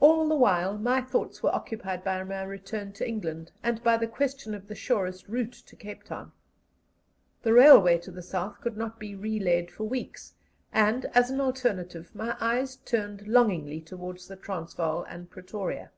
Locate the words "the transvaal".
14.26-15.04